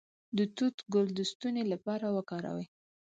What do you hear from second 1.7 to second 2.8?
لپاره وکاروئ